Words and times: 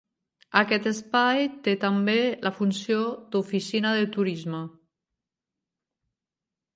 Aquest 0.59 0.87
espai 0.91 1.43
té 1.67 1.75
també 1.83 2.15
la 2.47 2.51
funció 2.55 3.03
d'oficina 3.35 3.91
de 3.99 4.07
turisme. 4.15 4.65